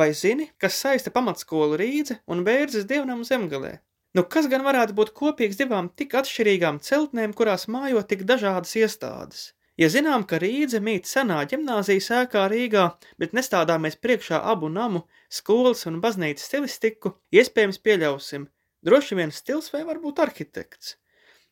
Vai 0.00 0.14
zini, 0.14 0.46
kas 0.56 0.78
saista 0.80 1.10
pamatskolu 1.12 1.76
Rīdze 1.76 2.14
un 2.32 2.38
Bērzes 2.46 2.86
dievnamu 2.88 3.26
zemgalē? 3.28 3.72
Nu, 4.16 4.22
kas 4.34 4.46
gan 4.48 4.62
varētu 4.64 4.94
būt 4.96 5.10
kopīgs 5.18 5.58
divām 5.60 5.90
tik 6.00 6.14
atšķirīgām 6.16 6.78
celtnēm, 6.86 7.34
kurās 7.36 7.66
mājo 7.68 8.00
tik 8.12 8.24
dažādas 8.30 8.72
iestādes? 8.80 9.42
Ja 9.82 9.90
zinām, 9.92 10.24
ka 10.30 10.40
Rīdze 10.40 10.80
mīt 10.86 11.10
senā 11.10 11.42
ģimnāzijas 11.52 12.08
ēkā 12.22 12.46
Rīgā, 12.48 12.86
bet 13.20 13.36
nestādāmies 13.36 14.00
priekšā 14.00 14.40
abu 14.54 14.72
namu, 14.72 15.04
skolas 15.28 15.84
un 15.90 16.00
baznīcas 16.00 16.48
stilistiku, 16.48 17.18
iespējams 17.36 17.82
pieļausim, 17.84 18.48
droši 18.86 19.20
vien 19.20 19.36
stils 19.36 19.68
vai 19.74 19.84
varbūt 19.92 20.24
arhitekts. 20.24 20.94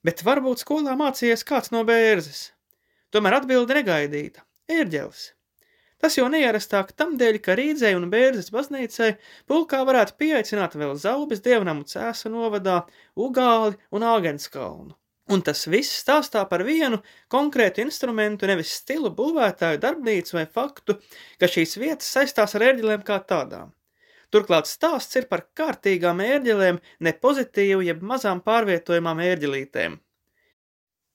Bet 0.01 0.25
varbūt 0.25 0.65
skolā 0.65 0.97
mācījies 0.97 1.45
kāds 1.45 1.75
no 1.77 1.85
bērzes. 1.89 2.47
Tomēr 3.13 3.43
atbildi 3.43 3.83
negaidīta– 3.83 4.49
ērģelis. 4.79 5.35
Tas 5.99 6.15
jau 6.15 6.29
neierastāk 6.31 6.93
tam 6.95 7.17
dēļ, 7.19 7.41
ka 7.43 7.57
Rīdzei 7.59 7.97
un 7.99 8.07
Bērzes 8.13 8.53
baznīcai 8.55 9.11
pulkā 9.51 9.83
varētu 9.89 10.15
pieaicināt 10.23 10.77
vēl 10.79 10.95
Zaubes 10.95 11.43
dievnamu 11.43 11.89
cēsu 11.91 12.31
novadā, 12.31 12.85
Ugāli 13.19 13.75
un 13.91 14.07
Āgenskalnu. 14.07 14.95
Un 15.29 15.43
tas 15.45 15.67
viss 15.69 15.99
stāstā 16.01 16.45
par 16.49 16.63
vienu 16.65 17.03
konkrētu 17.35 17.83
instrumentu, 17.83 18.47
nevis 18.49 18.71
stilu, 18.79 19.11
būvētāju, 19.19 19.83
darbnīcu 19.83 20.39
vai 20.39 20.47
faktu, 20.59 20.97
ka 21.41 21.51
šīs 21.51 21.77
vietas 21.83 22.09
saistās 22.15 22.55
ar 22.57 22.65
ērģelēm 22.71 23.05
kā 23.05 23.19
tādām. 23.33 23.75
Turklāt 24.33 24.71
stāsts 24.71 25.19
ir 25.21 25.27
par 25.29 25.45
kārtīgām 25.59 26.23
ērģelēm, 26.25 26.81
ne 27.05 27.13
pozitīvu, 27.27 27.85
jeb 27.91 28.07
mazām 28.13 28.41
pārvietojumām 28.45 29.21
ērģelītēm. 29.25 29.99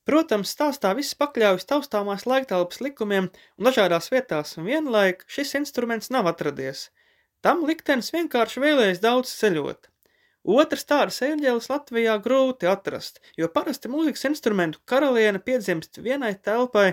Protams, 0.09 0.51
stāstā 0.51 0.89
viss 0.97 1.15
pakļaujas 1.15 1.69
taustāmās 1.69 2.25
laiktelpas 2.27 2.81
likumiem, 2.83 3.29
un 3.57 3.69
dažādās 3.69 4.09
vietās 4.11 4.57
un 4.59 4.67
vienlaik 4.67 5.23
šis 5.31 5.55
instruments 5.61 6.11
nav 6.11 6.27
atradies. 6.33 6.89
Tam 7.43 7.63
liktenis 7.67 8.11
vienkārši 8.15 8.63
vēlējas 8.63 8.99
daudz 9.03 9.31
ceļot. 9.39 9.87
Otrs 10.43 10.83
tādas 10.83 11.21
eļģeles 11.23 11.69
Latvijā 11.71 12.17
grūti 12.25 12.67
atrast, 12.67 13.21
jo 13.39 13.47
parasti 13.47 13.87
mūzikas 13.91 14.27
instrumentu 14.27 14.81
karaliene 14.91 15.39
piedzimst 15.39 16.01
vienai 16.03 16.33
telpai 16.35 16.89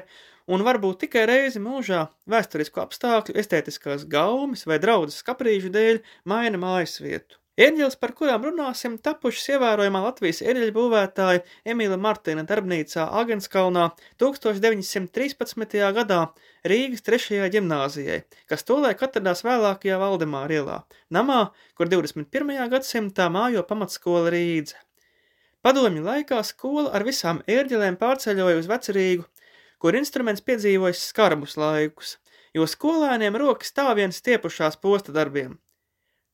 un 0.47 0.62
varbūt 0.67 1.02
tikai 1.05 1.27
reizi 1.27 1.62
mūžā 1.62 2.05
vēsturisku 2.30 2.78
apstākļu, 2.84 3.34
estētiskās 3.42 4.06
gaumes 4.11 4.62
vai 4.70 4.78
draudzes 4.83 5.27
kaprīžu 5.27 5.74
dēļ 5.74 5.98
maina 6.30 6.62
mājas 6.62 7.00
vietu. 7.02 7.42
Ērģeles, 7.59 7.97
par 7.98 8.12
kurām 8.15 8.45
runāsim, 8.47 8.93
tapušas 9.03 9.48
ievērojamā 9.56 10.01
Latvijas 10.05 10.39
ērģeļu 10.47 10.70
būvētāja 10.77 11.41
Emīla 11.73 11.97
Martina 11.98 12.45
darbnīcā 12.47 13.09
Agenskalnā 13.20 13.89
1913. 14.23 15.81
gadā 15.97 16.20
Rīgas 16.70 17.03
3. 17.03 17.41
ģimnāzijai, 17.51 18.20
kas 18.47 18.62
tolaik 18.69 19.03
atradās 19.03 19.42
vēlākajā 19.42 19.98
Valdemāra 19.98 20.61
ielā, 20.61 20.77
namā, 21.11 21.41
kur 21.75 21.91
21. 21.91 22.53
gadsimtā 22.70 23.27
mājo 23.34 23.64
pamatskola 23.67 24.31
Rīdze. 24.31 24.79
Padomju 25.67 26.05
laikā 26.07 26.39
skola 26.47 26.92
ar 26.95 27.03
visām 27.09 27.42
ērģelēm 27.51 27.98
pārceļoja 27.98 28.61
uz 28.62 28.69
vecerīgu, 28.70 29.27
kur 29.83 29.98
instruments 29.98 30.47
piedzīvojis 30.47 31.03
skarbus 31.11 31.59
laikus, 31.59 32.14
jo 32.55 32.70
skolēniem 32.70 33.35
rokas 33.42 33.75
tā 33.75 33.89
vien 33.98 34.14
stiepušās 34.14 34.79
posta 34.79 35.17
darbiem– 35.19 35.59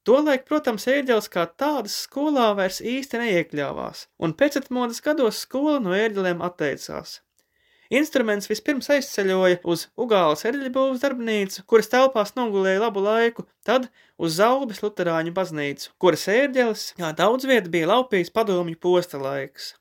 Tolaik, 0.07 0.45
protams, 0.47 0.85
ērģeles 0.87 1.27
kā 1.35 1.43
tādas 1.59 1.95
skolā 2.05 2.53
vairs 2.55 2.77
īsti 2.79 3.19
neiekļāvās, 3.19 4.05
un 4.23 4.35
pēcatmodas 4.39 5.01
gados 5.03 5.41
skola 5.43 5.81
no 5.83 5.97
ērģelēm 5.99 6.45
atteicās. 6.47 7.17
Instruments 7.91 8.47
vispirms 8.51 8.87
aizceļoja 8.95 9.59
uz 9.73 9.85
Ugāles 9.99 10.47
ērģeļbūvas 10.47 11.03
darbnīcu, 11.03 11.65
kuras 11.71 11.91
telpās 11.91 12.37
nogulēja 12.39 12.85
labu 12.85 13.03
laiku, 13.03 13.49
tad 13.67 13.89
uz 14.19 14.39
Zaubes 14.39 14.83
luterāņu 14.83 15.35
baznīcu, 15.35 15.91
kuras 15.99 16.29
ērģeles, 16.31 16.89
kā 17.03 17.11
daudz 17.23 17.47
vieta 17.51 17.71
bija 17.71 17.91
laupījis 17.91 18.31
padomju 18.35 18.79
posta 18.83 19.19
laiks. 19.23 19.73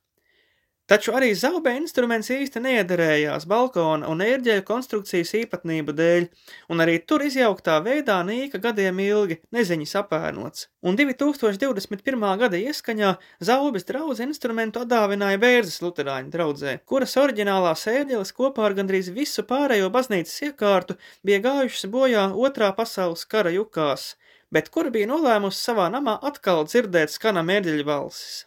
Taču 0.86 1.16
arī 1.18 1.32
zaubē 1.34 1.72
instruments 1.80 2.28
īsti 2.30 2.62
neiederējās 2.62 3.48
balkona 3.50 4.06
un 4.14 4.20
ērģeļu 4.22 4.62
konstrukcijas 4.68 5.32
īpatnību 5.40 5.96
dēļ, 5.98 6.28
un 6.70 6.84
arī 6.84 7.00
tur 7.10 7.24
izjauktā 7.26 7.80
veidā 7.88 8.20
nīka 8.28 8.62
gadiem 8.62 9.02
ilgi, 9.02 9.40
neziņas 9.58 9.96
apēnots. 10.04 10.68
Un 10.86 10.94
2021. 11.02 12.28
gada 12.44 12.62
ieskaņā 12.62 13.16
zaubes 13.50 13.90
draudz 13.90 14.22
instrumentu 14.28 14.86
atdāvināja 14.86 15.42
Bērzes 15.42 15.82
luterāņu 15.82 16.30
draudzē, 16.38 16.78
kuras 16.86 17.18
oriģinālās 17.18 17.90
ērģeles 17.90 18.38
kopā 18.38 18.70
ar 18.70 18.78
gandrīz 18.78 19.10
visu 19.18 19.42
pārējo 19.42 19.90
baznīcas 19.90 20.38
iekārtu 20.52 21.02
bija 21.26 21.42
gājušas 21.50 21.90
bojā 21.90 22.30
otrā 22.38 22.70
pasaules 22.78 23.26
kara 23.26 23.58
jukās, 23.58 24.12
bet 24.54 24.70
kura 24.70 24.94
bija 24.94 25.10
nolēmusi 25.16 25.66
savā 25.66 25.90
namā 25.90 26.20
atkal 26.22 26.68
dzirdēt 26.70 27.18
skanam 27.18 27.50
ērģeļu 27.58 27.90
balsis. 27.90 28.44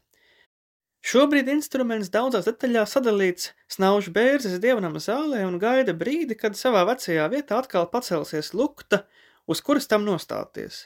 Šobrīd 1.09 1.47
instruments 1.49 2.11
daudzās 2.13 2.45
detaļās 2.45 2.91
sadalīts 2.93 3.53
snauž 3.73 4.11
bērzes 4.13 4.59
dievnama 4.61 5.01
zālē 5.01 5.39
un 5.47 5.55
gaida 5.63 5.95
brīdi, 5.97 6.37
kad 6.37 6.59
savā 6.59 6.83
vecajā 6.91 7.25
vietā 7.33 7.63
atkal 7.63 7.87
pacelsies 7.89 8.51
lukta, 8.53 9.07
uz 9.49 9.63
kuras 9.65 9.89
tam 9.89 10.05
nostāties. 10.05 10.83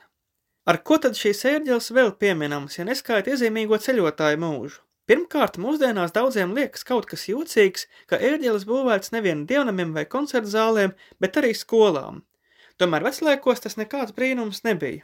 Ar 0.63 0.79
ko 0.87 1.01
tad 1.03 1.19
šīs 1.19 1.43
ērģeles 1.51 1.91
vēl 1.97 2.13
pieminams, 2.23 2.77
ja 2.79 2.87
neskaita 2.87 3.33
iezīmīgo 3.33 3.81
ceļotāju 3.83 4.39
mūžu? 4.45 4.79
Pirmkārt, 5.11 5.59
mūsdienās 5.59 6.15
daudziem 6.15 6.55
liekas 6.55 6.87
kaut 6.87 7.09
kas 7.11 7.27
jocīgs, 7.27 7.89
ka 8.07 8.21
ērģeles 8.23 8.69
būvēts 8.69 9.11
nevien 9.17 9.43
dievnamiem 9.51 9.91
vai 9.97 10.07
koncertu 10.07 10.53
zālēm, 10.55 10.95
bet 11.19 11.41
arī 11.43 11.51
skolām. 11.59 12.23
Tomēr 12.79 13.09
veclaikos 13.11 13.67
tas 13.67 13.75
nekāds 13.81 14.15
brīnums 14.15 14.63
nebija. 14.63 15.03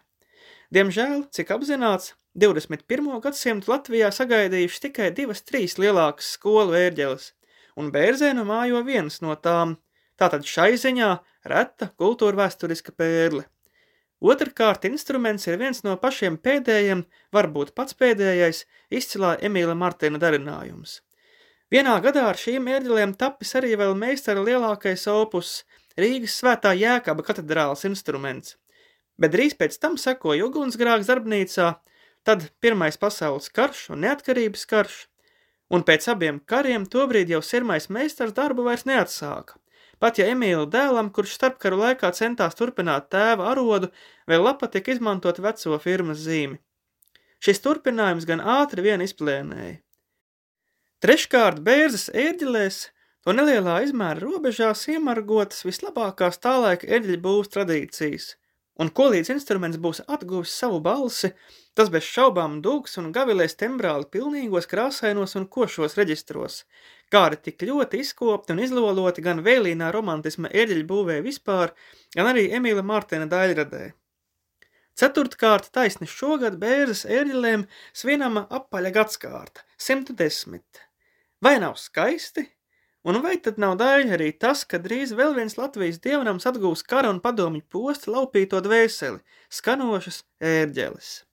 Diemžēl, 0.71 1.27
cik 1.35 1.51
apzināts, 1.57 2.13
21. 2.39 3.17
gadsimtu 3.19 3.73
Latvijā 3.73 4.13
sagaidījuši 4.15 4.83
tikai 4.85 5.07
divas, 5.11 5.41
trīs 5.43 5.73
lielākas 5.75 6.29
skolu 6.37 6.77
ērģeles, 6.79 7.33
un 7.81 7.89
Bērzēnu 7.91 8.45
mājo 8.47 8.85
vienas 8.87 9.17
no 9.25 9.35
tām, 9.43 9.73
tātad 10.21 10.47
šai 10.47 10.77
ziņā 10.79 11.09
reta 11.51 11.89
kultūra 11.99 12.45
vēsturiska 12.45 12.95
pērle. 12.95 13.43
Otrkārt, 14.23 14.87
instruments 14.87 15.49
ir 15.51 15.59
viens 15.59 15.83
no 15.83 15.97
pašiem 15.99 16.37
pēdējiem, 16.45 17.03
varbūt 17.35 17.75
pats 17.75 17.99
pēdējais, 17.99 18.63
izcilā 19.01 19.35
Emīla 19.43 19.75
Martina 19.75 20.23
darinājums. 20.23 21.01
Vienā 21.75 21.97
gadā 22.07 22.29
ar 22.31 22.39
šīm 22.39 22.71
ērģelēm 22.71 23.17
tapis 23.19 23.57
arī 23.59 23.75
vēl 23.83 23.99
meistara 23.99 24.47
lielākais 24.47 25.09
opus 25.11 25.65
Rīgas 25.99 26.39
svētā 26.39 26.77
Jēkaba 26.79 27.27
katedrāls 27.27 27.83
instruments, 27.91 28.55
bet 29.19 29.35
drīz 29.35 29.59
pēc 29.59 29.75
tam 29.83 29.99
sekoja 29.99 30.47
ugunsgrāks 30.47 31.11
darbnīcā 31.11 31.75
tad 32.27 32.49
Pirmais 32.61 32.99
pasaules 33.01 33.49
karš 33.55 33.89
un 33.95 34.03
neatkarības 34.05 34.67
karš, 34.71 34.99
un 35.75 35.85
pēc 35.89 36.09
abiem 36.13 36.41
kariem 36.53 36.87
tobrīd 36.95 37.33
jau 37.33 37.41
sirmais 37.45 37.89
meistars 37.93 38.35
darbu 38.37 38.67
vairs 38.69 38.87
neatsāka. 38.89 39.59
Pat 39.99 40.19
ja 40.21 40.29
Emīla 40.31 40.67
dēlam, 40.71 41.11
kurš 41.15 41.35
starpkaru 41.35 41.81
laikā 41.81 42.13
centās 42.15 42.55
turpināt 42.59 43.09
tēva 43.11 43.49
arodu, 43.53 43.91
vēl 44.31 44.45
lapa 44.47 44.69
tika 44.71 44.95
izmantot 44.95 45.41
veco 45.43 45.79
firmas 45.83 46.23
zīmi. 46.23 46.61
Šis 47.43 47.63
turpinājums 47.65 48.27
gan 48.27 48.43
ātri 48.43 48.85
vien 48.87 49.03
izplēnēja. 49.03 49.81
Treškārt 51.03 51.63
bērzes 51.67 52.09
ērģilēs 52.15 52.79
to 53.27 53.35
nelielā 53.35 53.81
izmēra 53.87 54.23
robežās 54.23 54.87
iemargotas 54.91 55.67
vislabākās 55.67 56.39
tālaika 56.43 56.87
ērģļu 56.99 57.23
būvs 57.27 57.55
tradīcijas– 57.55 58.33
un 58.83 58.91
ko 58.95 59.09
līdz 59.13 59.33
instruments 59.35 59.79
būs 59.83 60.01
atguvis 60.07 60.55
savu 60.61 60.79
balsi, 60.85 61.33
tas 61.75 61.91
bez 61.95 62.07
šaubām 62.07 62.59
dūks 62.65 62.99
un 63.03 63.11
gavilēs 63.15 63.59
tembrāli 63.61 64.09
pilnīgos 64.15 64.69
krāsainos 64.71 65.37
un 65.39 65.47
košos 65.55 65.99
reģistros, 65.99 66.63
kā 67.13 67.25
arī 67.29 67.41
tik 67.49 67.65
ļoti 67.69 68.03
izkopti 68.05 68.55
un 68.55 68.63
izloloti 68.65 69.25
gan 69.25 69.43
vēlīnā 69.47 69.93
romantisma 69.95 70.51
ērģeļu 70.51 70.89
būvē 70.91 71.21
vispār, 71.27 71.75
gan 72.17 72.33
arī 72.33 72.49
Emīla 72.59 72.85
Mārtena 72.87 73.31
daļradē. 73.31 73.87
Ceturtkārt 74.99 75.71
taisni 75.71 76.09
šogad 76.11 76.57
bērzes 76.59 77.05
ērģelēm 77.07 77.69
svinama 77.95 78.47
apaļa 78.59 78.95
gadskārta– 78.97 79.63
110. 79.89 80.63
Vai 81.45 81.59
nav 81.63 81.77
skaisti? 81.79 82.49
Un 83.07 83.21
vai 83.23 83.37
tad 83.39 83.61
nav 83.63 83.77
daļa 83.79 84.17
arī 84.17 84.33
tas, 84.43 84.65
ka 84.67 84.81
drīz 84.83 85.15
vēl 85.15 85.37
viens 85.37 85.55
Latvijas 85.61 86.01
dievnams 86.03 86.49
atgūs 86.51 86.83
kara 86.83 87.13
un 87.15 87.23
padomju 87.23 87.63
posta 87.71 88.11
laupīto 88.11 88.61
dvēseli, 88.65 89.23
skanošas 89.61 90.25
ērģeles? 90.43 91.28